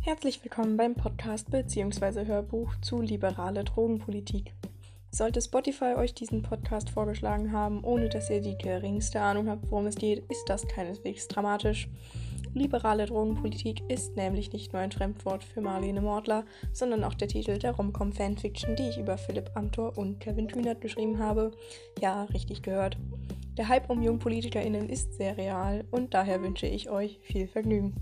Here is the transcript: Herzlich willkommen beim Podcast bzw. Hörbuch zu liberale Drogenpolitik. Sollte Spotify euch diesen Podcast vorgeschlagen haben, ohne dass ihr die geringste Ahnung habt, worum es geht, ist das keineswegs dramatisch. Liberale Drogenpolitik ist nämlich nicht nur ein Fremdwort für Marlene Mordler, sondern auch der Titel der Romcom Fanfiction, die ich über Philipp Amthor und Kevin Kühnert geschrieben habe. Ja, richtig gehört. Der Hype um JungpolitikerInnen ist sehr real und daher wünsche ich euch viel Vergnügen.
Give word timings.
Herzlich 0.00 0.42
willkommen 0.42 0.76
beim 0.76 0.96
Podcast 0.96 1.48
bzw. 1.50 2.26
Hörbuch 2.26 2.74
zu 2.80 3.00
liberale 3.00 3.62
Drogenpolitik. 3.62 4.52
Sollte 5.12 5.40
Spotify 5.40 5.94
euch 5.96 6.14
diesen 6.14 6.42
Podcast 6.42 6.90
vorgeschlagen 6.90 7.52
haben, 7.52 7.84
ohne 7.84 8.08
dass 8.08 8.28
ihr 8.28 8.40
die 8.40 8.58
geringste 8.58 9.20
Ahnung 9.20 9.48
habt, 9.48 9.70
worum 9.70 9.86
es 9.86 9.94
geht, 9.94 10.28
ist 10.28 10.48
das 10.48 10.66
keineswegs 10.66 11.28
dramatisch. 11.28 11.88
Liberale 12.54 13.06
Drogenpolitik 13.06 13.88
ist 13.88 14.16
nämlich 14.16 14.52
nicht 14.52 14.72
nur 14.72 14.82
ein 14.82 14.90
Fremdwort 14.90 15.44
für 15.44 15.60
Marlene 15.60 16.00
Mordler, 16.00 16.44
sondern 16.72 17.04
auch 17.04 17.14
der 17.14 17.28
Titel 17.28 17.56
der 17.58 17.76
Romcom 17.76 18.12
Fanfiction, 18.12 18.74
die 18.74 18.88
ich 18.88 18.98
über 18.98 19.16
Philipp 19.16 19.52
Amthor 19.54 19.96
und 19.96 20.18
Kevin 20.18 20.48
Kühnert 20.48 20.80
geschrieben 20.80 21.20
habe. 21.20 21.52
Ja, 22.00 22.24
richtig 22.24 22.62
gehört. 22.62 22.96
Der 23.56 23.68
Hype 23.68 23.88
um 23.88 24.02
JungpolitikerInnen 24.02 24.88
ist 24.88 25.14
sehr 25.14 25.36
real 25.36 25.84
und 25.92 26.12
daher 26.12 26.42
wünsche 26.42 26.66
ich 26.66 26.90
euch 26.90 27.20
viel 27.22 27.46
Vergnügen. 27.46 27.94